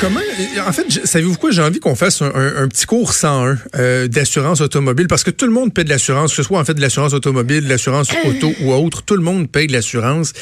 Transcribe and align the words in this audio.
Comment, 0.00 0.20
en 0.64 0.72
fait, 0.72 0.88
savez-vous 1.06 1.36
quoi? 1.38 1.50
J'ai 1.50 1.62
envie 1.62 1.80
qu'on 1.80 1.96
fasse 1.96 2.22
un, 2.22 2.32
un, 2.32 2.68
petit 2.68 2.86
cours 2.86 3.12
101 3.12 3.56
euh, 3.74 4.06
d'assurance 4.06 4.60
automobile 4.60 5.08
parce 5.08 5.24
que 5.24 5.30
tout 5.30 5.44
le 5.44 5.50
monde 5.50 5.74
paie 5.74 5.82
de 5.82 5.88
l'assurance, 5.88 6.30
que 6.30 6.36
ce 6.36 6.44
soit 6.44 6.60
en 6.60 6.64
fait 6.64 6.74
de 6.74 6.80
l'assurance 6.80 7.14
automobile, 7.14 7.64
de 7.64 7.68
l'assurance 7.68 8.08
auto 8.24 8.52
ou 8.60 8.72
autre, 8.72 9.04
tout 9.04 9.16
le 9.16 9.22
monde 9.22 9.50
paye 9.50 9.66
de 9.66 9.72
l'assurance. 9.72 10.32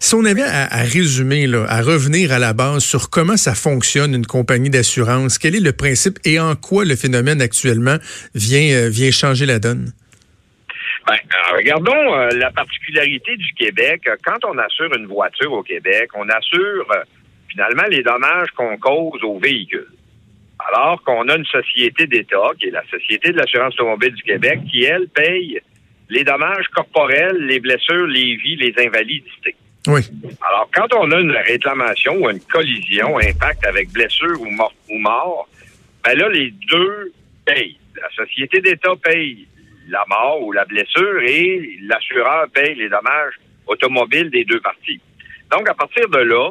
Si 0.00 0.14
on 0.14 0.24
avait 0.24 0.42
à, 0.42 0.72
à, 0.72 0.82
résumer, 0.82 1.46
là, 1.46 1.66
à 1.68 1.82
revenir 1.82 2.32
à 2.32 2.38
la 2.38 2.54
base 2.54 2.82
sur 2.82 3.10
comment 3.10 3.36
ça 3.36 3.54
fonctionne 3.54 4.14
une 4.14 4.26
compagnie 4.26 4.70
d'assurance, 4.70 5.36
quel 5.36 5.54
est 5.54 5.60
le 5.60 5.72
principe 5.72 6.18
et 6.24 6.40
en 6.40 6.56
quoi 6.56 6.86
le 6.86 6.96
phénomène 6.96 7.42
actuellement 7.42 7.96
vient, 8.34 8.70
euh, 8.72 8.88
vient 8.88 9.10
changer 9.10 9.44
la 9.44 9.58
donne? 9.58 9.92
Ben, 11.06 11.16
regardons 11.54 12.14
euh, 12.14 12.30
la 12.30 12.50
particularité 12.50 13.36
du 13.36 13.52
Québec. 13.52 14.08
Quand 14.24 14.38
on 14.46 14.56
assure 14.56 14.94
une 14.96 15.06
voiture 15.06 15.52
au 15.52 15.62
Québec, 15.62 16.08
on 16.14 16.26
assure 16.30 16.86
finalement 17.54 17.86
les 17.88 18.02
dommages 18.02 18.50
qu'on 18.56 18.76
cause 18.76 19.22
aux 19.22 19.38
véhicules. 19.38 19.88
Alors 20.72 21.02
qu'on 21.02 21.28
a 21.28 21.36
une 21.36 21.44
société 21.44 22.06
d'État, 22.06 22.50
qui 22.58 22.66
est 22.66 22.70
la 22.70 22.84
Société 22.90 23.32
de 23.32 23.38
l'assurance 23.38 23.74
automobile 23.74 24.14
du 24.14 24.22
Québec, 24.22 24.60
qui, 24.70 24.84
elle, 24.84 25.08
paye 25.08 25.60
les 26.10 26.24
dommages 26.24 26.68
corporels, 26.68 27.38
les 27.46 27.60
blessures, 27.60 28.06
les 28.06 28.36
vies, 28.36 28.56
les 28.56 28.74
invalidités. 28.78 29.54
Oui. 29.86 30.00
Alors, 30.48 30.68
quand 30.74 30.92
on 30.94 31.10
a 31.10 31.20
une 31.20 31.30
réclamation 31.30 32.14
ou 32.16 32.28
une 32.30 32.40
collision, 32.40 33.18
impact 33.18 33.66
avec 33.66 33.90
blessure 33.92 34.40
ou 34.40 34.50
mort, 34.50 34.72
ou 34.90 34.98
mort 34.98 35.48
ben 36.04 36.18
là, 36.18 36.28
les 36.28 36.50
deux 36.50 37.12
payent. 37.46 37.78
La 37.96 38.10
Société 38.10 38.60
d'État 38.60 38.92
paye 39.02 39.46
la 39.88 40.04
mort 40.08 40.42
ou 40.42 40.52
la 40.52 40.64
blessure 40.64 41.22
et 41.22 41.78
l'assureur 41.82 42.46
paye 42.52 42.74
les 42.74 42.88
dommages 42.88 43.34
automobiles 43.66 44.30
des 44.30 44.44
deux 44.44 44.60
parties. 44.60 45.00
Donc, 45.50 45.68
à 45.68 45.74
partir 45.74 46.08
de 46.08 46.18
là, 46.18 46.50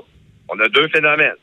on 0.50 0.60
a 0.60 0.68
deux 0.70 0.88
phénomènes. 0.90 1.36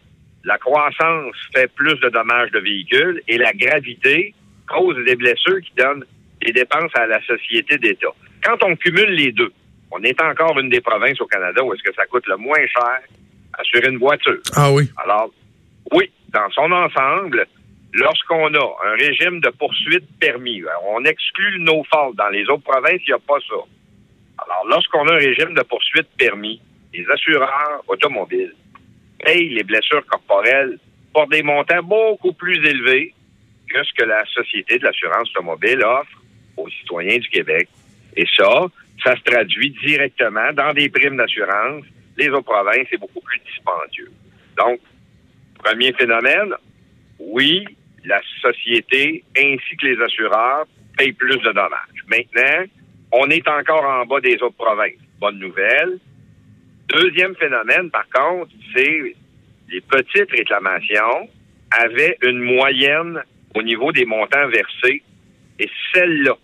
La 0.44 0.58
croissance 0.58 1.36
fait 1.54 1.70
plus 1.74 1.98
de 2.00 2.08
dommages 2.08 2.50
de 2.50 2.60
véhicules 2.60 3.22
et 3.28 3.38
la 3.38 3.52
gravité 3.52 4.34
cause 4.66 4.96
des 5.04 5.16
blessures 5.16 5.60
qui 5.60 5.72
donnent 5.76 6.04
des 6.40 6.52
dépenses 6.52 6.92
à 6.94 7.06
la 7.06 7.20
société 7.26 7.76
d'État. 7.78 8.08
Quand 8.42 8.56
on 8.64 8.74
cumule 8.76 9.10
les 9.10 9.32
deux, 9.32 9.52
on 9.90 10.02
est 10.02 10.20
encore 10.22 10.58
une 10.58 10.70
des 10.70 10.80
provinces 10.80 11.20
au 11.20 11.26
Canada 11.26 11.62
où 11.62 11.74
est-ce 11.74 11.82
que 11.82 11.94
ça 11.94 12.06
coûte 12.06 12.26
le 12.26 12.36
moins 12.36 12.66
cher 12.66 13.00
assurer 13.58 13.88
une 13.88 13.98
voiture. 13.98 14.38
Ah 14.56 14.72
oui. 14.72 14.90
Alors, 14.96 15.30
oui, 15.92 16.10
dans 16.28 16.48
son 16.50 16.70
ensemble, 16.70 17.46
lorsqu'on 17.92 18.54
a 18.54 18.76
un 18.86 18.92
régime 18.92 19.40
de 19.40 19.50
poursuite 19.50 20.06
permis, 20.18 20.62
on 20.86 21.04
exclut 21.04 21.60
nos 21.60 21.84
fautes. 21.92 22.16
Dans 22.16 22.28
les 22.28 22.44
autres 22.48 22.62
provinces, 22.62 23.00
il 23.06 23.10
n'y 23.10 23.14
a 23.14 23.18
pas 23.18 23.38
ça. 23.48 23.56
Alors, 24.38 24.66
lorsqu'on 24.68 25.06
a 25.08 25.14
un 25.14 25.18
régime 25.18 25.54
de 25.54 25.62
poursuite 25.62 26.08
permis, 26.16 26.60
les 26.94 27.06
assureurs 27.10 27.82
automobiles 27.88 28.54
payent 29.24 29.50
les 29.50 29.62
blessures 29.62 30.04
corporelles 30.06 30.78
pour 31.12 31.26
des 31.28 31.42
montants 31.42 31.82
beaucoup 31.82 32.32
plus 32.32 32.56
élevés 32.66 33.14
que 33.68 33.82
ce 33.84 33.92
que 33.94 34.04
la 34.04 34.24
Société 34.26 34.78
de 34.78 34.84
l'assurance 34.84 35.30
automobile 35.30 35.82
offre 35.84 36.22
aux 36.56 36.68
citoyens 36.68 37.18
du 37.18 37.28
Québec. 37.28 37.68
Et 38.16 38.26
ça, 38.36 38.66
ça 39.04 39.16
se 39.16 39.22
traduit 39.22 39.70
directement 39.84 40.52
dans 40.52 40.72
des 40.72 40.88
primes 40.88 41.16
d'assurance. 41.16 41.84
Les 42.16 42.28
autres 42.28 42.50
provinces, 42.52 42.86
c'est 42.90 43.00
beaucoup 43.00 43.20
plus 43.20 43.40
dispendieux. 43.46 44.10
Donc, 44.58 44.80
premier 45.62 45.92
phénomène, 45.92 46.54
oui, 47.18 47.64
la 48.04 48.20
société 48.40 49.24
ainsi 49.36 49.76
que 49.76 49.86
les 49.86 50.02
assureurs 50.02 50.66
payent 50.96 51.12
plus 51.12 51.38
de 51.38 51.52
dommages. 51.52 52.04
Maintenant, 52.08 52.64
on 53.12 53.28
est 53.30 53.46
encore 53.48 53.84
en 53.84 54.04
bas 54.06 54.20
des 54.20 54.34
autres 54.42 54.56
provinces. 54.56 54.98
Bonne 55.18 55.38
nouvelle. 55.38 55.98
Deuxième 56.92 57.34
phénomène, 57.36 57.90
par 57.90 58.06
contre, 58.10 58.50
c'est 58.74 59.14
les 59.68 59.80
petites 59.82 60.30
réclamations 60.30 61.28
avaient 61.70 62.16
une 62.22 62.40
moyenne 62.40 63.22
au 63.54 63.62
niveau 63.62 63.92
des 63.92 64.04
montants 64.04 64.48
versés 64.48 65.02
et 65.58 65.68
celle-là 65.94 66.34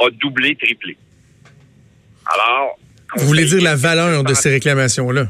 a 0.00 0.10
doublé, 0.10 0.56
triplé. 0.56 0.96
Alors. 2.26 2.78
Vous 3.16 3.26
voulez 3.26 3.44
dire 3.44 3.62
la 3.62 3.76
valeur 3.76 4.24
de 4.24 4.34
ces 4.34 4.50
réclamations-là? 4.50 5.26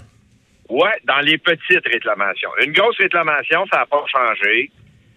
Oui, 0.69 0.88
dans 1.05 1.21
les 1.21 1.38
petites 1.38 1.87
réclamations. 1.87 2.50
Une 2.65 2.73
grosse 2.73 2.97
réclamation, 2.99 3.67
ça 3.71 3.81
n'a 3.81 3.87
pas 3.87 4.03
changé. 4.11 4.71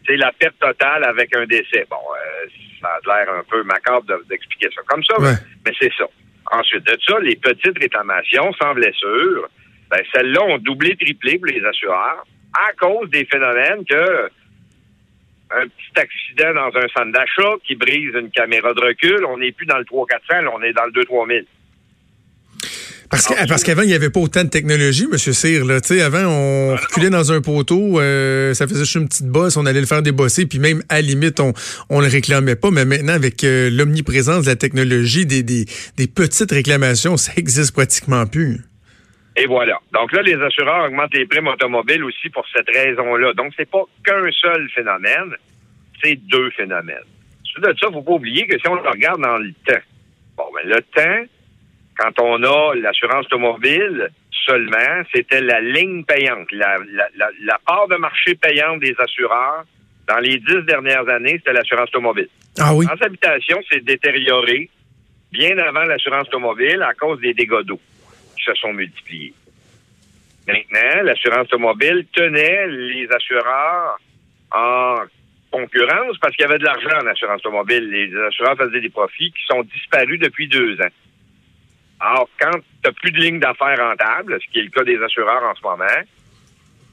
C'est 0.05 0.17
la 0.17 0.31
perte 0.33 0.59
totale 0.59 1.03
avec 1.05 1.35
un 1.35 1.45
décès. 1.45 1.85
Bon, 1.89 1.95
euh, 1.95 2.47
ça 2.81 2.87
a 2.89 3.23
l'air 3.23 3.33
un 3.33 3.43
peu 3.49 3.63
macabre 3.63 4.05
d'expliquer 4.29 4.67
ça 4.75 4.81
comme 4.87 5.03
ça, 5.03 5.19
Ouais. 5.19 5.33
mais 5.65 5.71
c'est 5.79 5.91
ça. 5.97 6.05
Ensuite 6.51 6.85
de 6.85 6.97
ça, 7.05 7.19
les 7.19 7.35
petites 7.35 7.77
réclamations 7.77 8.51
sans 8.53 8.73
blessure, 8.73 9.49
ben, 9.89 10.01
celles-là 10.13 10.43
ont 10.43 10.57
doublé, 10.57 10.95
triplé 10.95 11.37
pour 11.37 11.47
les 11.47 11.63
assureurs 11.63 12.25
à 12.57 12.73
cause 12.73 13.09
des 13.09 13.25
phénomènes 13.25 13.85
que 13.85 14.29
un 15.51 15.67
petit 15.67 15.99
accident 15.99 16.53
dans 16.53 16.77
un 16.77 16.87
centre 16.89 17.11
d'achat 17.11 17.55
qui 17.65 17.75
brise 17.75 18.13
une 18.13 18.29
caméra 18.29 18.73
de 18.73 18.81
recul, 18.81 19.25
on 19.25 19.37
n'est 19.37 19.51
plus 19.51 19.65
dans 19.65 19.79
le 19.79 19.83
3-400, 19.83 20.43
là, 20.43 20.51
on 20.53 20.61
est 20.61 20.73
dans 20.73 20.85
le 20.85 20.91
2-3000. 20.91 21.45
Parce 23.09 23.63
qu'avant, 23.63 23.81
il 23.81 23.87
n'y 23.87 23.95
avait 23.95 24.11
pas 24.11 24.19
autant 24.19 24.43
de 24.43 24.49
technologie, 24.49 25.07
M. 25.11 25.17
Cyr. 25.17 25.65
Là. 25.65 25.79
Avant, 26.05 26.25
on 26.25 26.75
reculait 26.75 27.09
dans 27.09 27.31
un 27.31 27.41
poteau, 27.41 27.99
euh, 27.99 28.53
ça 28.53 28.67
faisait 28.67 28.81
juste 28.81 28.95
une 28.95 29.07
petite 29.07 29.27
bosse, 29.27 29.57
on 29.57 29.65
allait 29.65 29.79
le 29.79 29.87
faire 29.87 30.03
débosser, 30.03 30.45
puis 30.45 30.59
même 30.59 30.83
à 30.89 30.95
la 30.95 31.01
limite, 31.01 31.39
on 31.39 31.53
on 31.89 32.01
le 32.01 32.07
réclamait 32.07 32.55
pas. 32.55 32.69
Mais 32.69 32.85
maintenant, 32.85 33.13
avec 33.13 33.43
euh, 33.43 33.69
l'omniprésence 33.71 34.45
de 34.45 34.49
la 34.49 34.55
technologie, 34.55 35.25
des, 35.25 35.41
des, 35.41 35.65
des 35.97 36.07
petites 36.07 36.51
réclamations, 36.51 37.17
ça 37.17 37.31
existe 37.35 37.73
pratiquement 37.73 38.27
plus. 38.27 38.61
Et 39.35 39.47
voilà. 39.47 39.79
Donc 39.93 40.11
là, 40.11 40.21
les 40.21 40.35
assureurs 40.35 40.85
augmentent 40.85 41.13
les 41.13 41.25
primes 41.25 41.47
automobiles 41.47 42.03
aussi 42.03 42.29
pour 42.29 42.45
cette 42.55 42.67
raison-là. 42.67 43.33
Donc, 43.33 43.53
c'est 43.57 43.69
pas 43.69 43.83
qu'un 44.03 44.29
seul 44.31 44.69
phénomène, 44.75 45.33
c'est 46.03 46.15
deux 46.27 46.51
phénomènes. 46.51 47.07
Ensuite 47.43 47.63
de 47.63 47.75
ça, 47.79 47.87
faut 47.91 48.01
pas 48.01 48.11
oublier 48.11 48.45
que 48.45 48.57
si 48.59 48.67
on 48.67 48.75
le 48.75 48.87
regarde 48.87 49.21
dans 49.21 49.37
le 49.37 49.51
temps, 49.65 49.81
bon, 50.37 50.43
ben, 50.53 50.69
le 50.69 50.81
temps, 50.81 51.31
quand 51.99 52.17
on 52.21 52.41
a 52.43 52.75
l'assurance 52.75 53.25
automobile, 53.25 54.09
seulement, 54.45 55.03
c'était 55.13 55.41
la 55.41 55.59
ligne 55.59 56.05
payante, 56.05 56.49
la, 56.51 56.77
la, 56.93 57.07
la, 57.17 57.29
la 57.43 57.59
part 57.65 57.87
de 57.89 57.97
marché 57.97 58.35
payante 58.35 58.79
des 58.79 58.95
assureurs. 58.97 59.65
Dans 60.07 60.19
les 60.19 60.39
dix 60.39 60.63
dernières 60.65 61.07
années, 61.09 61.35
c'était 61.37 61.53
l'assurance 61.53 61.89
automobile. 61.89 62.29
Ah 62.57 62.73
oui? 62.73 62.85
L'assurance 62.85 63.05
habitation 63.05 63.57
s'est 63.69 63.81
détériorée 63.81 64.69
bien 65.31 65.57
avant 65.59 65.83
l'assurance 65.83 66.27
automobile 66.29 66.81
à 66.81 66.93
cause 66.93 67.19
des 67.19 67.33
dégâts 67.33 67.61
d'eau 67.63 67.79
qui 68.37 68.43
se 68.45 68.53
sont 68.55 68.73
multipliés. 68.73 69.33
Maintenant, 70.47 71.03
l'assurance 71.03 71.47
automobile 71.47 72.07
tenait 72.13 72.67
les 72.67 73.07
assureurs 73.11 73.99
en 74.51 74.95
concurrence 75.51 76.17
parce 76.19 76.35
qu'il 76.35 76.45
y 76.45 76.49
avait 76.49 76.57
de 76.57 76.65
l'argent 76.65 76.97
en 77.03 77.07
assurance 77.07 77.45
automobile. 77.45 77.87
Les 77.91 78.09
assureurs 78.27 78.57
faisaient 78.57 78.81
des 78.81 78.89
profits 78.89 79.31
qui 79.31 79.45
sont 79.47 79.61
disparus 79.63 80.19
depuis 80.19 80.47
deux 80.47 80.73
ans. 80.81 80.93
Alors, 81.99 82.29
quand 82.39 82.51
tu 82.51 82.65
n'as 82.85 82.91
plus 82.93 83.11
de 83.11 83.19
ligne 83.19 83.39
d'affaires 83.39 83.77
rentable, 83.77 84.39
ce 84.41 84.51
qui 84.51 84.59
est 84.59 84.63
le 84.63 84.69
cas 84.69 84.83
des 84.83 85.01
assureurs 85.01 85.43
en 85.43 85.55
ce 85.55 85.61
moment, 85.61 86.01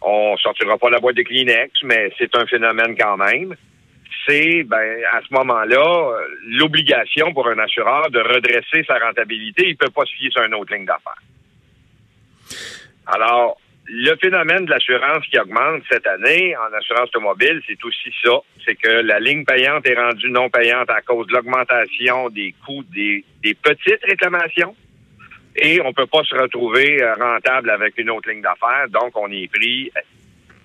on 0.03 0.37
sortira 0.39 0.77
pas 0.79 0.91
la 0.91 0.99
boîte 0.99 1.17
de 1.17 1.23
Kleenex, 1.23 1.73
mais 1.85 2.13
c'est 2.19 2.35
un 2.37 2.47
phénomène 2.47 2.97
quand 2.99 3.17
même. 3.17 3.55
C'est, 4.27 4.65
ben, 4.65 5.01
à 5.13 5.21
ce 5.21 5.33
moment-là, 5.35 6.11
euh, 6.11 6.27
l'obligation 6.59 7.33
pour 7.33 7.47
un 7.49 7.59
assureur 7.59 8.11
de 8.11 8.19
redresser 8.19 8.85
sa 8.87 8.99
rentabilité. 8.99 9.69
Il 9.69 9.77
peut 9.77 9.91
pas 9.91 10.05
se 10.05 10.13
fier 10.17 10.31
sur 10.33 10.43
une 10.43 10.55
autre 10.55 10.75
ligne 10.75 10.85
d'affaires. 10.85 11.23
Alors, 13.07 13.57
le 13.89 14.17
phénomène 14.17 14.65
de 14.65 14.71
l'assurance 14.71 15.25
qui 15.31 15.39
augmente 15.39 15.83
cette 15.89 16.07
année 16.09 16.57
en 16.57 16.75
assurance 16.77 17.09
automobile, 17.15 17.63
c'est 17.69 17.83
aussi 17.85 18.13
ça. 18.25 18.39
C'est 18.65 18.75
que 18.75 18.89
la 18.89 19.21
ligne 19.21 19.45
payante 19.45 19.87
est 19.87 19.95
rendue 19.95 20.31
non 20.31 20.51
payante 20.51 20.91
à 20.91 21.03
cause 21.03 21.29
de 21.29 21.35
l'augmentation 21.35 22.29
des 22.31 22.53
coûts 22.65 22.83
des 22.93 23.25
petites 23.63 24.05
réclamations. 24.05 24.75
Et 25.59 25.81
on 25.81 25.93
peut 25.93 26.07
pas 26.07 26.23
se 26.25 26.35
retrouver 26.35 27.03
euh, 27.03 27.15
rentable 27.15 27.71
avec 27.71 27.97
une 27.99 28.11
autre 28.11 28.31
ligne 28.31 28.43
d'affaires. 28.43 28.89
Donc, 28.91 29.17
on 29.17 29.31
est 29.31 29.51
pris 29.53 29.91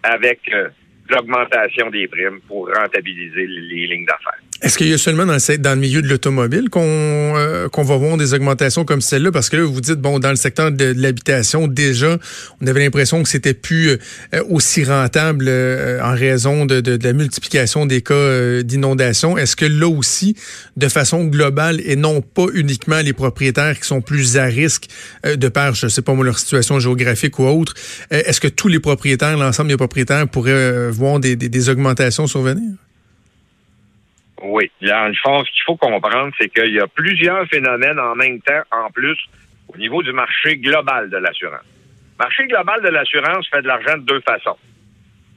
avec 0.03 0.39
euh, 0.53 0.69
l'augmentation 1.09 1.89
des 1.89 2.07
primes 2.07 2.41
pour 2.47 2.69
rentabiliser 2.73 3.47
les, 3.47 3.61
les 3.61 3.88
lignes 3.88 4.05
d'affaires. 4.05 4.39
Est-ce 4.62 4.78
qu'il 4.78 4.90
y 4.90 4.94
a 4.94 4.98
seulement 5.00 5.25
dans 5.25 5.34
le, 5.34 5.75
milieu 5.75 6.04
de 6.04 6.08
l'automobile 6.08 6.69
qu'on 6.69 6.84
euh, 6.86 7.68
va 7.75 7.98
voir 7.98 8.16
des 8.18 8.36
augmentations 8.36 8.86
comme 8.86 9.02
celle-là? 9.02 9.31
Parce 9.31 9.50
que 9.50 9.58
là, 9.58 9.63
vous 9.63 9.81
dites, 9.81 10.00
bon, 10.00 10.19
dans 10.19 10.30
le 10.30 10.36
secteur 10.36 10.72
de, 10.72 10.94
l'habitation, 10.96 11.68
déjà, 11.68 12.19
on 12.62 12.68
avait 12.68 12.84
l'impression 12.84 13.24
que 13.24 13.30
c'était 13.30 13.56
plus 13.56 13.90
euh, 13.90 13.98
aussi 14.52 14.84
rentable 14.84 15.46
euh, 15.48 16.00
en 16.04 16.13
raison 16.13 16.68
de, 16.68 16.80
de, 16.80 17.04
la 17.04 17.13
multiplication 17.13 17.88
des 17.88 18.04
cas 18.04 18.62
d'inondation. 18.62 19.36
Est-ce 19.36 19.56
que 19.56 19.66
là 19.66 19.88
aussi, 19.88 20.36
de 20.78 20.88
façon 20.90 21.24
globale, 21.24 21.81
et 21.84 21.96
non 21.96 22.22
pas 22.22 22.46
uniquement 22.54 23.00
les 23.00 23.13
propriétaires 23.13 23.80
qui 23.80 23.88
sont 23.88 24.02
plus 24.02 24.38
à 24.38 24.44
risque 24.44 24.86
de 25.25 25.48
par, 25.48 25.74
je 25.74 25.88
sais 25.88 26.04
pas 26.04 26.13
moi, 26.13 26.24
leur 26.24 26.38
situation 26.38 26.80
géographique 26.80 27.40
ou 27.40 27.46
autre, 27.46 27.74
est-ce 28.12 28.40
que 28.40 28.48
tous 28.48 28.68
les 28.68 28.80
propriétaires, 28.80 29.38
l'ensemble 29.38 29.69
des 29.69 29.78
propriétaires 29.78 30.28
pourraient 30.28 30.92
voir 30.92 31.19
des, 31.19 31.36
des, 31.36 31.50
des 31.50 31.69
augmentations 31.69 32.28
survenir? 32.28 32.74
Oui. 34.43 34.71
Là, 34.81 35.11
je 35.11 35.21
pense 35.21 35.47
ce 35.47 35.51
qu'il 35.51 35.63
faut 35.65 35.77
comprendre, 35.77 36.33
c'est 36.39 36.49
qu'il 36.49 36.73
y 36.73 36.79
a 36.79 36.88
plusieurs 36.88 37.47
phénomènes 37.47 37.99
en 37.99 38.15
même 38.15 38.41
temps, 38.41 38.61
en 38.71 38.89
plus, 38.89 39.17
au 39.67 39.77
niveau 39.77 40.01
du 40.03 40.11
marché 40.11 40.57
global 40.57 41.09
de 41.09 41.17
l'assurance. 41.17 41.65
Le 42.19 42.25
marché 42.25 42.47
global 42.47 42.81
de 42.81 42.89
l'assurance 42.89 43.47
fait 43.49 43.61
de 43.61 43.67
l'argent 43.67 43.97
de 43.97 44.03
deux 44.03 44.21
façons. 44.21 44.57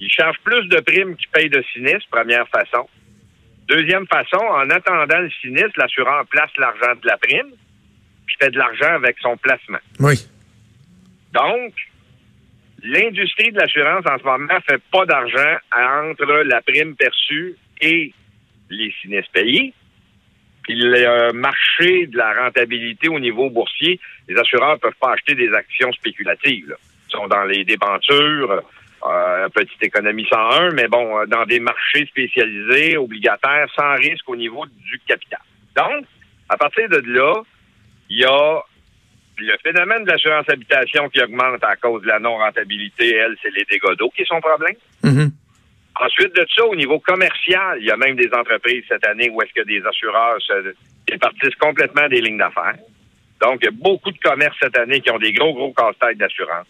Il 0.01 0.11
charge 0.11 0.37
plus 0.43 0.67
de 0.69 0.81
primes 0.81 1.17
qu'il 1.17 1.29
paye 1.29 1.49
de 1.49 1.63
sinistres, 1.73 2.09
première 2.11 2.49
façon. 2.49 2.89
Deuxième 3.69 4.07
façon, 4.07 4.45
en 4.45 4.69
attendant 4.71 5.21
le 5.21 5.31
sinistre, 5.41 5.79
l'assureur 5.79 6.27
place 6.27 6.51
l'argent 6.59 6.95
de 7.01 7.07
la 7.07 7.17
prime, 7.17 7.51
puis 8.27 8.37
fait 8.39 8.51
de 8.51 8.59
l'argent 8.59 8.95
avec 8.95 9.17
son 9.21 9.37
placement. 9.37 9.79
Oui. 10.01 10.17
Donc, 11.33 11.73
l'industrie 12.83 13.53
de 13.53 13.59
l'assurance 13.59 14.05
en 14.07 14.19
ce 14.19 14.25
moment 14.25 14.61
fait 14.69 14.83
pas 14.93 15.07
d'argent 15.07 15.57
entre 15.73 16.43
la 16.45 16.61
prime 16.61 16.95
perçue 16.97 17.57
et 17.81 18.13
les 18.77 18.93
sinistres 19.01 19.31
payés. 19.33 19.73
Puis 20.63 20.75
le 20.77 21.33
marché 21.33 22.07
de 22.07 22.17
la 22.17 22.33
rentabilité 22.33 23.09
au 23.09 23.21
niveau 23.21 23.51
boursier, 23.51 24.01
les 24.29 24.37
assureurs 24.37 24.79
peuvent 24.79 24.93
pas 25.01 25.13
acheter 25.13 25.35
des 25.35 25.53
actions 25.53 25.93
spéculatives. 25.93 26.75
Ils 27.09 27.13
sont 27.13 27.29
dans 27.29 27.45
les 27.45 27.65
débentures, 27.65 28.63
euh, 29.07 29.49
petite 29.51 29.83
économie 29.83 30.27
101, 30.31 30.71
mais 30.71 30.89
bon, 30.89 31.19
euh, 31.19 31.27
dans 31.27 31.45
des 31.45 31.61
marchés 31.61 32.07
spécialisés, 32.07 32.97
obligataires, 32.97 33.67
sans 33.77 33.95
risque 33.97 34.27
au 34.29 34.37
niveau 34.37 34.65
du 34.67 34.99
capital. 35.07 35.41
Donc, 35.77 36.07
à 36.49 36.57
partir 36.57 36.89
de 36.89 37.03
là, 37.07 37.43
il 38.09 38.21
y 38.21 38.25
a 38.25 38.63
le 39.37 39.55
phénomène 39.63 40.05
de 40.05 40.11
l'assurance 40.11 40.49
habitation 40.49 41.09
qui 41.09 41.21
augmente 41.21 41.63
à 41.63 41.77
cause 41.77 42.03
de 42.03 42.09
la 42.09 42.19
non-rentabilité, 42.19 43.15
elle, 43.15 43.37
c'est 43.43 43.51
les 43.51 43.65
dégâts 43.65 43.97
d'eau 43.99 44.11
qui 44.17 44.25
sont 44.25 44.37
son 44.37 44.41
problème. 44.41 44.77
Mm-hmm. 45.03 45.31
Ensuite 46.01 46.35
de 46.35 46.45
ça, 46.57 46.65
au 46.67 46.75
niveau 46.75 46.99
commercial, 46.99 47.79
il 47.81 47.87
y 47.87 47.91
a 47.91 47.97
même 47.97 48.17
des 48.17 48.29
entreprises 48.33 48.85
cette 48.89 49.07
année 49.07 49.31
où 49.31 49.41
est-ce 49.43 49.53
que 49.53 49.67
des 49.67 49.85
assureurs 49.87 50.41
se 50.41 50.75
départissent 51.07 51.55
complètement 51.57 52.09
des 52.09 52.21
lignes 52.21 52.39
d'affaires. 52.39 52.77
Donc, 53.41 53.59
il 53.63 53.67
y 53.67 53.69
a 53.69 53.73
beaucoup 53.73 54.11
de 54.11 54.19
commerces 54.19 54.57
cette 54.61 54.77
année 54.77 55.01
qui 55.01 55.11
ont 55.11 55.19
des 55.19 55.33
gros, 55.33 55.53
gros 55.53 55.73
casse-têtes 55.73 56.19
d'assurance. 56.19 56.67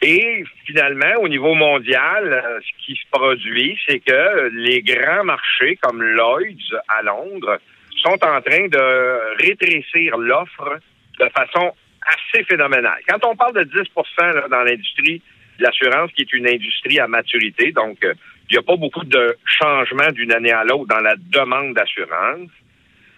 Et 0.00 0.44
finalement, 0.64 1.14
au 1.20 1.28
niveau 1.28 1.54
mondial, 1.54 2.32
euh, 2.32 2.60
ce 2.60 2.86
qui 2.86 2.94
se 2.94 3.10
produit, 3.10 3.76
c'est 3.86 3.98
que 3.98 4.48
les 4.52 4.82
grands 4.82 5.24
marchés 5.24 5.76
comme 5.82 6.00
Lloyd's 6.00 6.74
à 6.88 7.02
Londres 7.02 7.58
sont 7.96 8.18
en 8.24 8.40
train 8.40 8.68
de 8.68 9.36
rétrécir 9.42 10.16
l'offre 10.18 10.78
de 11.18 11.28
façon 11.30 11.72
assez 12.06 12.44
phénoménale. 12.44 13.00
Quand 13.08 13.24
on 13.26 13.34
parle 13.34 13.54
de 13.54 13.64
10% 13.64 14.48
dans 14.48 14.62
l'industrie 14.62 15.20
l'assurance 15.58 16.10
qui 16.12 16.22
est 16.22 16.32
une 16.32 16.48
industrie 16.48 16.98
à 16.98 17.08
maturité, 17.08 17.72
donc 17.72 18.04
euh, 18.04 18.14
il 18.50 18.54
n'y 18.54 18.58
a 18.58 18.62
pas 18.62 18.76
beaucoup 18.76 19.04
de 19.04 19.36
changements 19.44 20.10
d'une 20.12 20.32
année 20.32 20.52
à 20.52 20.64
l'autre 20.64 20.86
dans 20.86 21.00
la 21.00 21.16
demande 21.16 21.74
d'assurance. 21.74 22.48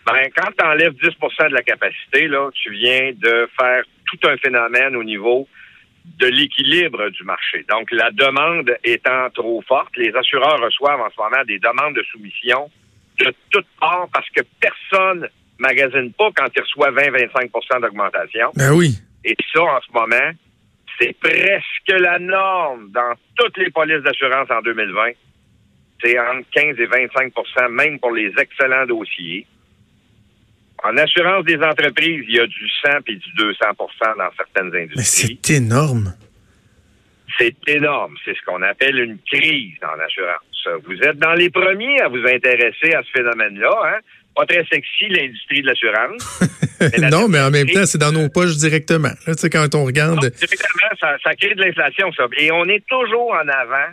Ben, 0.07 0.29
quand 0.35 0.51
tu 0.59 0.65
enlèves 0.65 0.95
10% 0.95 1.49
de 1.51 1.55
la 1.55 1.63
capacité, 1.63 2.27
là, 2.27 2.51
tu 2.55 2.73
viens 2.73 3.13
de 3.13 3.49
faire 3.59 3.85
tout 4.07 4.29
un 4.29 4.37
phénomène 4.39 4.97
au 4.97 5.05
niveau 5.05 5.47
de 6.19 6.27
l'équilibre 6.27 7.11
du 7.11 7.23
marché. 7.23 7.65
Donc, 7.69 7.91
la 7.93 8.11
demande 8.11 8.75
étant 8.83 9.31
trop 9.31 9.63
forte, 9.69 9.97
les 9.97 10.13
assureurs 10.17 10.59
reçoivent 10.61 11.01
en 11.01 11.11
ce 11.11 11.21
moment 11.21 11.45
des 11.47 11.59
demandes 11.59 11.95
de 11.95 12.03
soumission 12.11 12.71
de 13.19 13.33
toutes 13.51 13.69
parts 13.79 14.09
parce 14.13 14.29
que 14.31 14.41
personne 14.61 15.29
magasine 15.59 16.13
pas 16.13 16.31
quand 16.35 16.49
il 16.57 16.63
reçoit 16.63 16.91
20-25% 16.91 17.81
d'augmentation. 17.83 18.51
Ben 18.57 18.73
oui. 18.73 18.99
Et 19.25 19.37
ça, 19.53 19.63
en 19.63 19.81
ce 19.87 19.93
moment, 19.93 20.33
c'est 21.01 21.17
presque 21.19 22.01
la 22.01 22.19
norme 22.19 22.91
dans 22.91 23.15
toutes 23.37 23.57
les 23.59 23.71
polices 23.71 24.03
d'assurance 24.03 24.51
en 24.51 24.61
2020. 24.61 25.13
C'est 26.03 26.19
entre 26.19 26.49
15 26.53 26.79
et 26.79 26.87
25% 26.87 27.69
même 27.71 27.99
pour 27.99 28.13
les 28.13 28.33
excellents 28.39 28.87
dossiers. 28.87 29.47
En 30.83 30.97
assurance 30.97 31.45
des 31.45 31.57
entreprises, 31.57 32.25
il 32.27 32.35
y 32.37 32.41
a 32.41 32.47
du 32.47 32.69
100 32.83 32.91
et 33.07 33.17
du 33.17 33.31
200% 33.37 34.17
dans 34.17 34.31
certaines 34.37 34.75
industries. 34.75 34.97
Mais 34.97 35.03
c'est 35.03 35.57
énorme. 35.57 36.15
C'est 37.39 37.69
énorme. 37.69 38.17
C'est 38.25 38.35
ce 38.35 38.43
qu'on 38.47 38.63
appelle 38.63 38.99
une 38.99 39.19
crise 39.19 39.77
en 39.83 39.99
assurance. 40.01 40.85
Vous 40.85 40.97
êtes 41.03 41.19
dans 41.19 41.35
les 41.35 41.51
premiers 41.51 42.01
à 42.01 42.09
vous 42.09 42.25
intéresser 42.27 42.95
à 42.95 43.03
ce 43.03 43.11
phénomène-là. 43.13 43.75
Hein? 43.85 44.01
pas 44.35 44.47
très 44.47 44.65
sexy, 44.67 45.09
l'industrie 45.09 45.63
de 45.63 45.67
l'assurance. 45.67 46.41
non, 47.11 47.29
mais 47.29 47.41
en 47.41 47.51
même 47.51 47.69
temps, 47.69 47.87
c'est 47.87 47.99
dans 47.99 48.13
nos 48.13 48.29
poches 48.29 48.57
directement. 48.57 49.11
tu 49.27 49.35
sais, 49.35 49.51
quand 49.51 49.75
on 49.75 49.85
regarde. 49.85 50.19
directement, 50.21 51.19
ça, 51.23 51.35
crée 51.37 51.55
de 51.55 51.63
l'inflation, 51.63 52.13
ça. 52.13 52.25
Et 52.39 52.51
on 52.51 52.65
est 52.67 52.85
toujours 52.87 53.33
en 53.33 53.49
avant 53.49 53.93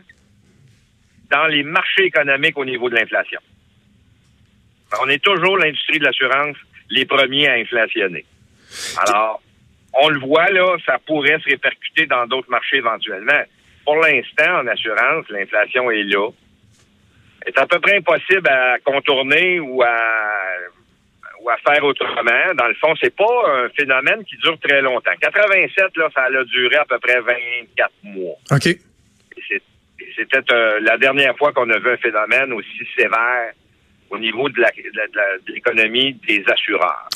dans 1.32 1.48
les 1.48 1.64
marchés 1.64 2.06
économiques 2.06 2.58
au 2.58 2.66
niveau 2.66 2.90
de 2.90 2.96
l'inflation. 2.96 3.40
On 5.02 5.10
est 5.10 5.22
toujours 5.22 5.58
l'industrie 5.58 6.00
de 6.00 6.06
l'assurance 6.06 6.56
les 6.90 7.06
premiers 7.06 7.50
à 7.50 7.54
inflationner. 7.54 8.26
Alors, 9.06 9.42
on 10.02 10.08
le 10.08 10.20
voit 10.20 10.50
là, 10.52 10.78
ça 10.86 11.00
pourrait 11.06 11.40
se 11.40 11.50
répercuter 11.50 12.06
dans 12.06 12.26
d'autres 12.28 12.50
marchés 12.50 12.78
éventuellement. 12.78 13.42
Pour 13.84 13.98
l'instant, 13.98 14.62
en 14.62 14.68
assurance, 14.68 15.26
l'inflation 15.30 15.92
est 15.92 16.04
là 16.04 16.30
c'est 17.48 17.60
à 17.60 17.66
peu 17.66 17.80
près 17.80 17.98
impossible 17.98 18.48
à 18.50 18.78
contourner 18.84 19.60
ou 19.60 19.82
à 19.82 19.98
ou 21.48 21.50
à 21.50 21.58
faire 21.58 21.84
autrement. 21.84 22.54
Dans 22.56 22.68
le 22.68 22.76
fond, 22.76 22.94
c'est 23.02 23.16
pas 23.16 23.26
un 23.48 23.70
phénomène 23.70 24.24
qui 24.26 24.36
dure 24.38 24.58
très 24.60 24.82
longtemps. 24.82 25.12
87, 25.20 25.98
là, 25.98 26.10
ça 26.14 26.24
a 26.24 26.44
duré 26.44 26.76
à 26.76 26.86
peu 26.86 27.00
près 27.00 27.20
24 27.22 27.92
mois. 28.04 28.36
OK. 28.52 28.78
C'était 30.16 30.52
euh, 30.52 30.80
la 30.82 30.98
dernière 30.98 31.38
fois 31.38 31.54
qu'on 31.54 31.70
a 31.70 31.78
vu 31.78 31.92
un 31.92 31.98
phénomène 31.98 32.52
aussi 32.54 32.88
sévère 32.98 33.54
au 34.10 34.18
niveau 34.18 34.50
de 34.50 34.64
l'économie 35.48 36.14
des 36.28 36.44
assureurs. 36.52 37.08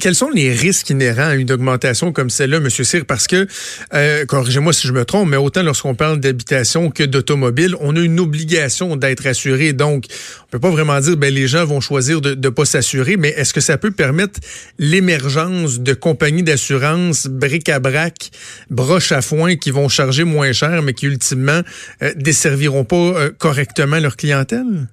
Quels 0.00 0.14
sont 0.14 0.30
les 0.30 0.52
risques 0.52 0.90
inhérents 0.90 1.28
à 1.28 1.34
une 1.34 1.50
augmentation 1.50 2.12
comme 2.12 2.30
celle-là, 2.30 2.58
M. 2.58 2.70
Cyr? 2.70 3.04
Parce 3.06 3.26
que, 3.26 3.46
euh, 3.94 4.24
corrigez-moi 4.26 4.72
si 4.72 4.86
je 4.86 4.92
me 4.92 5.04
trompe, 5.04 5.28
mais 5.28 5.36
autant 5.36 5.62
lorsqu'on 5.62 5.94
parle 5.94 6.20
d'habitation 6.20 6.90
que 6.90 7.02
d'automobile, 7.02 7.76
on 7.80 7.96
a 7.96 8.00
une 8.00 8.20
obligation 8.20 8.96
d'être 8.96 9.26
assuré. 9.26 9.72
Donc, 9.72 10.06
on 10.44 10.50
peut 10.50 10.60
pas 10.60 10.70
vraiment 10.70 11.00
dire, 11.00 11.16
ben 11.16 11.32
les 11.32 11.46
gens 11.46 11.64
vont 11.64 11.80
choisir 11.80 12.20
de 12.20 12.34
ne 12.34 12.48
pas 12.48 12.64
s'assurer, 12.64 13.16
mais 13.16 13.28
est-ce 13.30 13.54
que 13.54 13.60
ça 13.60 13.78
peut 13.78 13.90
permettre 13.90 14.40
l'émergence 14.78 15.80
de 15.80 15.94
compagnies 15.94 16.42
d'assurance 16.42 17.26
bric-à-brac, 17.26 18.30
broche 18.70 19.12
à 19.12 19.22
foin, 19.22 19.56
qui 19.56 19.70
vont 19.70 19.88
charger 19.88 20.24
moins 20.24 20.52
cher, 20.52 20.82
mais 20.82 20.94
qui 20.94 21.06
ultimement 21.06 21.60
euh, 22.02 22.12
desserviront 22.16 22.84
pas 22.84 22.96
euh, 22.96 23.30
correctement 23.38 23.98
leur 23.98 24.16
clientèle? 24.16 24.88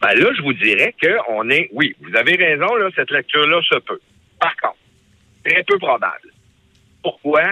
Ben 0.00 0.14
là, 0.14 0.30
je 0.36 0.42
vous 0.42 0.52
dirais 0.52 0.94
qu'on 1.02 1.48
est, 1.50 1.68
oui, 1.72 1.94
vous 2.00 2.14
avez 2.16 2.36
raison, 2.36 2.74
là, 2.76 2.88
cette 2.94 3.10
lecture-là 3.10 3.60
se 3.62 3.78
peut. 3.80 4.00
Par 4.40 4.56
contre, 4.56 4.76
très 5.44 5.62
peu 5.64 5.78
probable. 5.78 6.30
Pourquoi? 7.02 7.42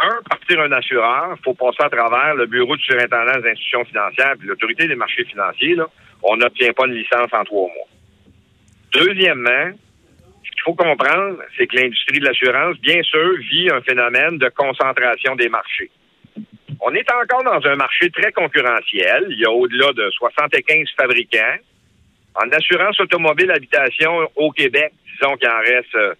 Un, 0.00 0.22
partir 0.28 0.60
un 0.60 0.72
assureur, 0.72 1.36
faut 1.44 1.54
passer 1.54 1.82
à 1.82 1.90
travers 1.90 2.34
le 2.34 2.46
bureau 2.46 2.76
du 2.76 2.82
surintendant 2.82 3.40
des 3.40 3.50
institutions 3.50 3.84
financières 3.84 4.34
puis 4.38 4.46
l'autorité 4.46 4.86
des 4.86 4.94
marchés 4.94 5.24
financiers. 5.24 5.74
Là, 5.74 5.88
on 6.22 6.36
n'obtient 6.36 6.72
pas 6.72 6.86
une 6.86 6.94
licence 6.94 7.32
en 7.32 7.44
trois 7.44 7.68
mois. 7.68 7.88
Deuxièmement, 8.92 9.72
ce 10.44 10.50
qu'il 10.50 10.62
faut 10.64 10.74
comprendre, 10.74 11.38
c'est 11.56 11.66
que 11.66 11.76
l'industrie 11.76 12.20
de 12.20 12.24
l'assurance, 12.24 12.78
bien 12.78 13.02
sûr, 13.02 13.36
vit 13.50 13.70
un 13.70 13.80
phénomène 13.82 14.38
de 14.38 14.48
concentration 14.50 15.34
des 15.34 15.48
marchés. 15.48 15.90
On 16.80 16.94
est 16.94 17.10
encore 17.10 17.42
dans 17.42 17.66
un 17.68 17.76
marché 17.76 18.10
très 18.10 18.32
concurrentiel. 18.32 19.26
Il 19.30 19.40
y 19.40 19.44
a 19.44 19.50
au-delà 19.50 19.92
de 19.92 20.10
75 20.10 20.88
fabricants. 20.96 21.56
En 22.34 22.48
assurance 22.52 23.00
automobile 23.00 23.50
habitation 23.50 24.30
au 24.36 24.52
Québec, 24.52 24.92
disons 25.12 25.36
qu'il 25.36 25.48
en 25.48 25.58
reste 25.58 25.94
euh, 25.96 26.14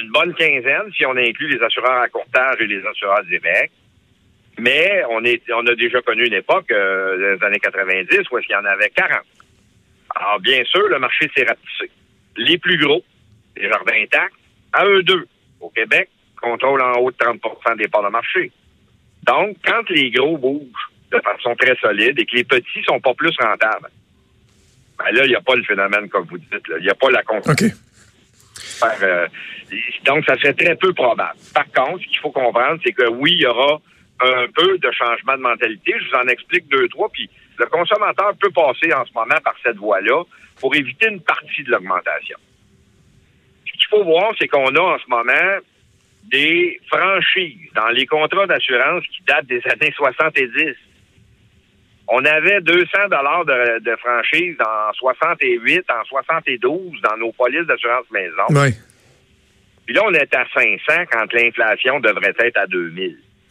une 0.00 0.10
bonne 0.10 0.34
quinzaine 0.34 0.90
si 0.96 1.06
on 1.06 1.16
inclut 1.16 1.48
les 1.48 1.62
assureurs 1.62 2.02
à 2.02 2.08
courtage 2.08 2.56
et 2.60 2.66
les 2.66 2.84
assureurs 2.84 3.22
directs. 3.24 3.70
Mais 4.58 5.02
on 5.10 5.22
est 5.24 5.42
a 5.50 5.74
déjà 5.76 6.00
connu 6.02 6.26
une 6.26 6.34
époque, 6.34 6.70
euh, 6.72 7.36
des 7.36 7.44
années 7.44 7.60
90, 7.60 8.30
où 8.30 8.38
est-ce 8.38 8.46
qu'il 8.46 8.56
y 8.56 8.58
en 8.58 8.64
avait 8.64 8.90
40. 8.90 9.20
Alors, 10.16 10.40
bien 10.40 10.64
sûr, 10.64 10.88
le 10.88 10.98
marché 10.98 11.30
s'est 11.36 11.44
rapetissé. 11.44 11.90
Les 12.36 12.58
plus 12.58 12.78
gros, 12.78 13.04
les 13.56 13.68
jardins 13.68 14.02
intacts, 14.02 14.34
à 14.72 14.86
eux 14.86 15.02
deux, 15.02 15.26
au 15.60 15.68
Québec, 15.68 16.08
contrôlent 16.40 16.82
en 16.82 16.92
haut 16.94 17.10
de 17.10 17.16
30 17.16 17.78
des 17.78 17.88
parts 17.88 18.04
de 18.04 18.08
marché. 18.08 18.50
Donc, 19.26 19.56
quand 19.64 19.88
les 19.90 20.10
gros 20.10 20.38
bougent 20.38 20.90
de 21.10 21.20
façon 21.20 21.54
très 21.56 21.76
solide 21.76 22.18
et 22.18 22.26
que 22.26 22.36
les 22.36 22.44
petits 22.44 22.82
sont 22.84 23.00
pas 23.00 23.14
plus 23.14 23.34
rentables, 23.40 23.90
Ben 24.98 25.12
là, 25.12 25.24
il 25.24 25.28
n'y 25.28 25.34
a 25.34 25.40
pas 25.40 25.54
le 25.54 25.64
phénomène, 25.64 26.08
comme 26.08 26.24
vous 26.24 26.38
dites. 26.38 26.62
Il 26.78 26.82
n'y 26.82 26.90
a 26.90 26.94
pas 26.94 27.10
la 27.10 27.22
concurrence. 27.22 27.62
Euh, 29.02 29.26
donc, 30.04 30.24
ça 30.26 30.36
serait 30.36 30.54
très 30.54 30.76
peu 30.76 30.92
probable. 30.92 31.38
Par 31.54 31.66
contre, 31.72 32.02
ce 32.02 32.08
qu'il 32.08 32.18
faut 32.18 32.30
comprendre, 32.30 32.80
c'est 32.84 32.92
que 32.92 33.08
oui, 33.08 33.32
il 33.32 33.40
y 33.42 33.46
aura 33.46 33.80
un 34.20 34.46
peu 34.54 34.78
de 34.78 34.90
changement 34.92 35.36
de 35.36 35.42
mentalité. 35.42 35.94
Je 35.98 36.08
vous 36.08 36.16
en 36.16 36.28
explique 36.28 36.68
deux, 36.68 36.88
trois, 36.88 37.08
puis 37.10 37.28
le 37.58 37.66
consommateur 37.66 38.32
peut 38.40 38.50
passer 38.50 38.92
en 38.94 39.04
ce 39.04 39.12
moment 39.12 39.40
par 39.44 39.54
cette 39.62 39.76
voie-là 39.76 40.22
pour 40.60 40.74
éviter 40.74 41.08
une 41.08 41.20
partie 41.20 41.62
de 41.64 41.70
l'augmentation. 41.70 42.38
Ce 43.66 43.72
qu'il 43.72 43.88
faut 43.90 44.04
voir, 44.04 44.32
c'est 44.38 44.48
qu'on 44.48 44.74
a 44.74 44.80
en 44.80 44.98
ce 44.98 45.08
moment 45.08 45.58
des 46.30 46.80
franchises 46.88 47.70
dans 47.74 47.88
les 47.88 48.06
contrats 48.06 48.46
d'assurance 48.46 49.04
qui 49.14 49.22
datent 49.24 49.46
des 49.46 49.62
années 49.66 49.92
70. 49.96 50.74
On 52.08 52.24
avait 52.24 52.60
200 52.60 52.86
dollars 53.10 53.44
de, 53.44 53.80
de, 53.80 53.96
franchise 53.96 54.56
en 54.60 54.92
68, 54.92 55.84
en 55.90 56.04
72 56.04 57.00
dans 57.02 57.16
nos 57.16 57.32
polices 57.32 57.66
d'assurance 57.66 58.08
maison. 58.12 58.44
Oui. 58.50 58.70
Puis 59.86 59.94
là, 59.94 60.02
on 60.04 60.12
est 60.14 60.34
à 60.34 60.44
500 60.52 61.04
quand 61.10 61.32
l'inflation 61.32 62.00
devrait 62.00 62.34
être 62.38 62.58
à 62.58 62.66
2000. 62.66 63.18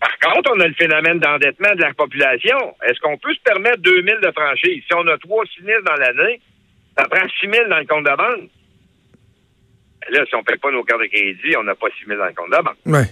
Par 0.00 0.18
contre, 0.18 0.52
on 0.54 0.60
a 0.60 0.66
le 0.68 0.74
phénomène 0.74 1.18
d'endettement 1.18 1.74
de 1.74 1.80
la 1.80 1.94
population. 1.94 2.76
Est-ce 2.86 3.00
qu'on 3.00 3.18
peut 3.18 3.34
se 3.34 3.40
permettre 3.42 3.78
2000 3.78 4.18
de 4.22 4.32
franchise? 4.32 4.82
Si 4.86 4.94
on 4.94 5.06
a 5.06 5.16
trois 5.18 5.44
sinistres 5.46 5.84
dans 5.84 5.94
l'année, 5.94 6.40
ça 6.98 7.06
prend 7.08 7.28
6000 7.40 7.66
dans 7.68 7.78
le 7.78 7.86
compte 7.86 8.04
de 8.04 8.16
banque. 8.16 8.50
Là, 10.10 10.24
si 10.26 10.34
on 10.34 10.38
ne 10.38 10.44
paie 10.44 10.56
pas 10.56 10.70
nos 10.70 10.84
cartes 10.84 11.02
de 11.02 11.06
crédit, 11.06 11.56
on 11.56 11.64
n'a 11.64 11.74
pas 11.74 11.88
6000 11.98 12.16
dans 12.16 12.26
le 12.26 12.32
compte 12.32 12.50
de 12.50 12.62
banque. 12.62 12.76
Oui. 12.86 13.04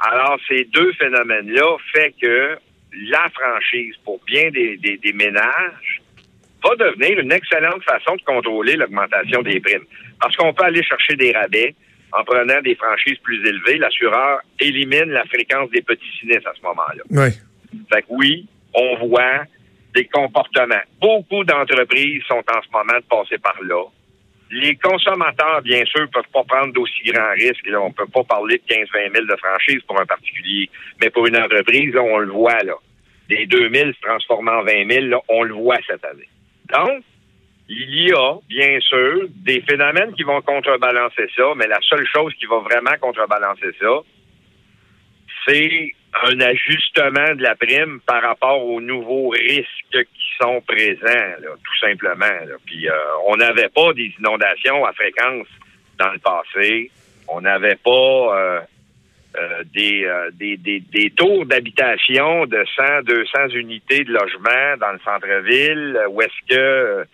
Alors, 0.00 0.38
ces 0.48 0.64
deux 0.64 0.92
phénomènes-là 0.94 1.76
fait 1.92 2.14
que 2.20 2.58
la 3.10 3.28
franchise 3.30 3.94
pour 4.04 4.20
bien 4.24 4.50
des, 4.50 4.76
des, 4.76 5.12
ménages 5.12 6.02
va 6.64 6.74
devenir 6.76 7.18
une 7.18 7.32
excellente 7.32 7.82
façon 7.84 8.16
de 8.16 8.22
contrôler 8.22 8.76
l'augmentation 8.76 9.42
des 9.42 9.60
primes. 9.60 9.84
Parce 10.20 10.34
qu'on 10.36 10.52
peut 10.52 10.64
aller 10.64 10.82
chercher 10.82 11.16
des 11.16 11.32
rabais 11.32 11.74
en 12.12 12.24
prenant 12.24 12.60
des 12.62 12.74
franchises 12.74 13.18
plus 13.22 13.46
élevées. 13.46 13.78
L'assureur 13.78 14.40
élimine 14.58 15.10
la 15.10 15.24
fréquence 15.26 15.70
des 15.70 15.82
petits 15.82 16.10
sinistres 16.18 16.48
à 16.48 16.54
ce 16.54 16.62
moment-là. 16.62 17.02
Oui. 17.10 17.30
Fait 17.92 18.02
que 18.02 18.06
oui, 18.10 18.48
on 18.74 19.06
voit 19.06 19.44
des 19.94 20.06
comportements. 20.06 20.82
Beaucoup 21.00 21.44
d'entreprises 21.44 22.22
sont 22.24 22.42
en 22.54 22.62
ce 22.62 22.70
moment 22.72 22.98
de 22.98 23.04
passer 23.08 23.38
par 23.38 23.56
là. 23.62 23.84
Les 24.50 24.74
consommateurs, 24.76 25.62
bien 25.62 25.84
sûr, 25.84 26.08
peuvent 26.10 26.24
pas 26.32 26.42
prendre 26.42 26.72
d'aussi 26.72 27.02
grands 27.04 27.32
risques. 27.32 27.66
Là, 27.66 27.80
on 27.80 27.92
peut 27.92 28.06
pas 28.06 28.24
parler 28.24 28.58
de 28.58 28.74
15-20 28.74 29.12
000 29.12 29.26
de 29.26 29.36
franchise 29.36 29.80
pour 29.86 30.00
un 30.00 30.06
particulier. 30.06 30.68
Mais 31.00 31.10
pour 31.10 31.26
une 31.26 31.36
entreprise, 31.36 31.94
on 31.96 32.18
le 32.18 32.32
voit, 32.32 32.62
là. 32.64 32.74
Des 33.28 33.46
2 33.46 33.70
000 33.72 33.92
se 33.92 34.00
transforment 34.00 34.48
en 34.48 34.62
20 34.64 34.90
000, 34.90 35.06
là, 35.06 35.20
on 35.28 35.44
le 35.44 35.54
voit 35.54 35.78
cette 35.86 36.04
année. 36.04 36.28
Donc, 36.68 37.04
il 37.68 38.08
y 38.08 38.12
a, 38.12 38.34
bien 38.48 38.80
sûr, 38.80 39.28
des 39.28 39.60
phénomènes 39.60 40.12
qui 40.14 40.24
vont 40.24 40.42
contrebalancer 40.42 41.28
ça, 41.36 41.52
mais 41.54 41.68
la 41.68 41.78
seule 41.82 42.06
chose 42.12 42.34
qui 42.34 42.46
va 42.46 42.58
vraiment 42.58 42.96
contrebalancer 43.00 43.70
ça, 43.80 44.00
c'est 45.46 45.92
un 46.24 46.40
ajustement 46.40 47.36
de 47.36 47.42
la 47.42 47.54
prime 47.54 48.00
par 48.04 48.22
rapport 48.22 48.66
aux 48.66 48.80
nouveaux 48.80 49.28
risques 49.28 50.08
sont 50.40 50.60
présents, 50.62 51.26
tout 51.42 51.78
simplement. 51.80 52.26
Puis 52.66 52.88
euh, 52.88 52.92
on 53.26 53.36
n'avait 53.36 53.68
pas 53.68 53.92
des 53.92 54.12
inondations 54.18 54.84
à 54.84 54.92
fréquence 54.92 55.46
dans 55.98 56.10
le 56.12 56.18
passé. 56.18 56.90
On 57.28 57.40
n'avait 57.40 57.76
pas 57.76 57.90
euh, 57.90 58.60
euh, 59.36 59.64
des, 59.72 60.06
des, 60.34 60.56
des, 60.56 60.80
des, 60.80 61.10
tours 61.10 61.46
d'habitation 61.46 62.46
de 62.46 62.64
100, 62.76 63.02
200 63.04 63.48
unités 63.54 64.04
de 64.04 64.12
logement 64.12 64.76
dans 64.80 64.92
le 64.92 64.98
centre-ville, 65.04 66.00
où 66.10 66.20
est-ce 66.22 66.54
que 66.54 67.06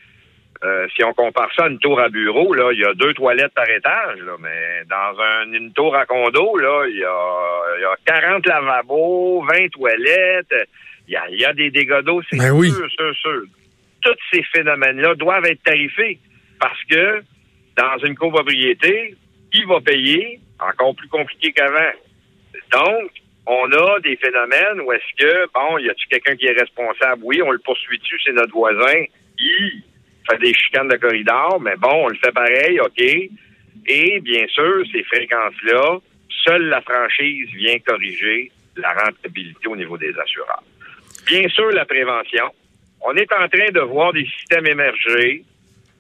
euh, 0.67 0.87
si 0.95 1.05
on 1.05 1.13
compare 1.13 1.49
ça 1.57 1.65
à 1.65 1.69
une 1.69 1.79
tour 1.79 2.01
à 2.01 2.09
bureau, 2.09 2.53
là, 2.55 2.73
il 2.73 2.81
y 2.81 2.85
a 2.85 2.95
deux 2.95 3.15
toilettes 3.15 3.55
par 3.55 3.69
étage, 3.69 4.19
là, 4.21 4.37
mais 4.41 4.85
dans 4.89 5.53
une 5.53 5.73
tour 5.73 5.95
à 5.95 6.07
condo, 6.07 6.57
là, 6.57 6.85
il 6.89 6.99
y 6.99 7.05
a, 7.05 7.81
y 7.81 7.85
a 7.85 7.97
40 8.05 8.47
lavabos, 8.47 9.45
20 9.49 9.69
toilettes, 9.69 10.69
il 11.09 11.13
y 11.13 11.17
a, 11.17 11.31
y 11.31 11.45
a 11.45 11.53
des 11.53 11.71
dégâts 11.71 12.03
d'eau, 12.03 12.21
c'est 12.29 12.39
ben 12.39 12.61
sûr, 12.63 12.91
sûr, 12.91 13.15
sûr. 13.15 13.43
Tous 14.03 14.17
ces 14.33 14.43
phénomènes-là 14.55 15.15
doivent 15.15 15.47
être 15.47 15.63
tarifés 15.63 16.19
parce 16.59 16.83
que 16.85 17.23
dans 17.77 17.99
une 18.05 18.15
copropriété, 18.15 19.15
qui 19.53 19.65
va 19.65 19.81
payer? 19.81 20.41
Encore 20.61 20.95
plus 20.95 21.09
compliqué 21.09 21.53
qu'avant. 21.53 21.93
Donc, 22.73 23.11
on 23.47 23.71
a 23.73 24.01
des 24.01 24.17
phénomènes 24.17 24.81
où 24.85 24.93
est-ce 24.93 25.25
que, 25.25 25.47
bon, 25.53 25.79
y 25.79 25.89
a-tu 25.89 26.09
quelqu'un 26.09 26.35
qui 26.37 26.47
est 26.47 26.59
responsable? 26.59 27.23
Oui, 27.25 27.41
on 27.43 27.51
le 27.51 27.59
poursuit-tu, 27.59 28.17
c'est 28.25 28.33
notre 28.33 28.53
voisin? 28.53 29.05
Il 29.39 29.83
fait 30.31 30.39
des 30.39 30.55
chicanes 30.55 30.89
de 30.89 30.97
corridor, 30.97 31.61
mais 31.61 31.77
bon, 31.77 32.05
on 32.05 32.09
le 32.09 32.17
fait 32.17 32.33
pareil, 32.33 32.81
OK. 32.81 33.01
Et 33.89 34.21
bien 34.21 34.47
sûr, 34.49 34.85
ces 34.93 35.05
fréquences-là, 35.05 35.99
seule 36.45 36.69
la 36.69 36.81
franchise 36.81 37.49
vient 37.55 37.79
corriger 37.79 38.51
la 38.77 38.93
rentabilité 38.93 39.69
au 39.69 39.77
niveau 39.77 39.97
des 39.97 40.13
assureurs. 40.19 40.63
Bien 41.27 41.49
sûr, 41.49 41.71
la 41.71 41.85
prévention. 41.85 42.51
On 43.03 43.15
est 43.15 43.33
en 43.33 43.49
train 43.49 43.71
de 43.73 43.81
voir 43.81 44.13
des 44.13 44.27
systèmes 44.27 44.67
émerger 44.67 45.45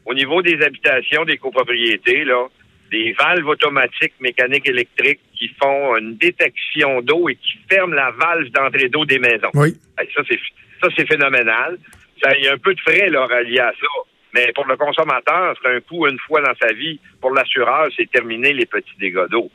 au 0.04 0.14
niveau 0.14 0.42
des 0.42 0.60
habitations, 0.62 1.24
des 1.24 1.36
copropriétés, 1.36 2.24
là, 2.24 2.46
des 2.90 3.12
valves 3.12 3.46
automatiques 3.46 4.14
mécaniques 4.20 4.68
électriques 4.68 5.20
qui 5.36 5.48
font 5.60 5.96
une 5.96 6.16
détection 6.16 7.02
d'eau 7.02 7.28
et 7.28 7.34
qui 7.34 7.58
ferment 7.68 7.94
la 7.94 8.12
valve 8.12 8.48
d'entrée 8.50 8.88
d'eau 8.88 9.04
des 9.04 9.18
maisons. 9.18 9.50
Oui. 9.54 9.76
Ça, 10.14 10.22
c'est 10.28 10.38
ça, 10.80 10.88
c'est 10.96 11.06
phénoménal. 11.06 11.78
Il 12.38 12.44
y 12.44 12.48
a 12.48 12.52
un 12.52 12.58
peu 12.58 12.74
de 12.74 12.80
frais 12.80 13.08
là, 13.08 13.26
reliés 13.26 13.60
à 13.60 13.72
ça. 13.72 13.86
Mais 14.36 14.52
pour 14.52 14.66
le 14.66 14.76
consommateur, 14.76 15.56
c'est 15.62 15.76
un 15.76 15.80
coût 15.80 16.06
une 16.06 16.18
fois 16.18 16.42
dans 16.42 16.54
sa 16.60 16.74
vie. 16.74 17.00
Pour 17.22 17.30
l'assureur, 17.30 17.88
c'est 17.96 18.10
terminer 18.10 18.52
les 18.52 18.66
petits 18.66 18.96
dégâts 19.00 19.26
d'eau. 19.30 19.50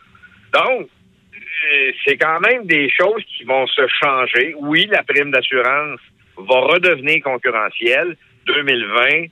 Donc, 0.54 0.90
euh, 1.36 1.92
c'est 2.04 2.18
quand 2.18 2.40
même 2.40 2.66
des 2.66 2.90
choses 2.90 3.24
qui 3.26 3.44
vont 3.44 3.68
se 3.68 3.84
changer. 4.02 4.56
Oui, 4.58 4.88
la 4.90 5.04
prime 5.04 5.30
d'assurance 5.30 6.00
va 6.36 6.60
redevenir 6.62 7.22
concurrentielle. 7.24 8.18
2020, 8.48 9.28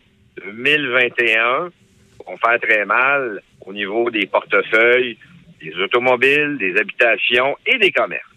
2021 0.45 1.69
vont 2.27 2.37
faire 2.37 2.59
très 2.61 2.85
mal 2.85 3.41
au 3.65 3.73
niveau 3.73 4.11
des 4.11 4.27
portefeuilles, 4.27 5.17
des 5.61 5.75
automobiles, 5.77 6.57
des 6.59 6.77
habitations 6.77 7.57
et 7.65 7.79
des 7.79 7.91
commerces. 7.91 8.28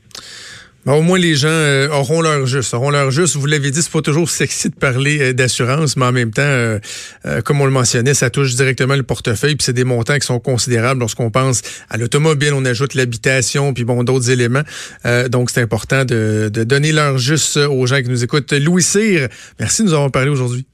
Ben, 0.84 0.94
au 0.94 1.02
moins, 1.02 1.18
les 1.18 1.36
gens 1.36 1.48
euh, 1.48 1.88
auront 1.90 2.20
leur 2.22 2.44
juste. 2.46 2.74
Auront 2.74 2.90
leur 2.90 3.12
juste. 3.12 3.36
Vous 3.36 3.46
l'avez 3.46 3.70
dit, 3.70 3.82
c'est 3.82 3.92
pas 3.92 4.02
toujours 4.02 4.28
sexy 4.28 4.68
de 4.68 4.74
parler 4.74 5.20
euh, 5.20 5.32
d'assurance, 5.32 5.96
mais 5.96 6.06
en 6.06 6.12
même 6.12 6.32
temps, 6.32 6.42
euh, 6.42 6.80
comme 7.44 7.60
on 7.60 7.66
le 7.66 7.70
mentionnait, 7.70 8.14
ça 8.14 8.30
touche 8.30 8.54
directement 8.56 8.96
le 8.96 9.04
portefeuille, 9.04 9.54
puis 9.54 9.64
c'est 9.64 9.72
des 9.72 9.84
montants 9.84 10.18
qui 10.18 10.26
sont 10.26 10.40
considérables 10.40 10.98
lorsqu'on 10.98 11.30
pense 11.30 11.62
à 11.88 11.98
l'automobile, 11.98 12.52
on 12.52 12.64
ajoute 12.64 12.94
l'habitation, 12.94 13.72
puis 13.74 13.84
bon, 13.84 14.02
d'autres 14.02 14.30
éléments. 14.30 14.62
donc, 15.30 15.50
c'est 15.50 15.60
important 15.60 16.04
de, 16.04 16.50
de, 16.52 16.64
donner 16.64 16.92
leur 16.92 17.18
juste 17.18 17.56
aux 17.56 17.86
gens 17.86 18.02
qui 18.02 18.08
nous 18.08 18.24
écoutent. 18.24 18.52
Louis 18.52 18.82
Cyr, 18.82 19.28
merci 19.60 19.82
de 19.82 19.88
nous 19.88 19.94
avoir 19.94 20.10
parlé 20.10 20.30
aujourd'hui. 20.30 20.66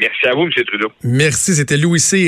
Merci 0.00 0.26
à 0.28 0.34
vous, 0.34 0.42
M. 0.42 0.50
Trudeau. 0.64 0.92
Merci, 1.02 1.54
c'était 1.56 1.76
Louis 1.76 1.98
Cyr. 1.98 2.18